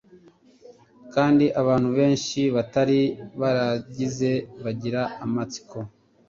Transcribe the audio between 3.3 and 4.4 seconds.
barigeze